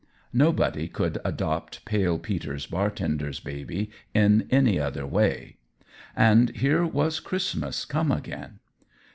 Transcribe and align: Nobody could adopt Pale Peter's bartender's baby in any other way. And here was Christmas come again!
Nobody 0.33 0.87
could 0.87 1.19
adopt 1.23 1.85
Pale 1.85 2.17
Peter's 2.25 2.65
bartender's 2.65 3.39
baby 3.39 3.91
in 4.15 4.47
any 4.49 4.79
other 4.79 5.05
way. 5.05 5.57
And 6.15 6.49
here 6.55 6.83
was 6.83 7.19
Christmas 7.19 7.85
come 7.85 8.11
again! 8.11 8.61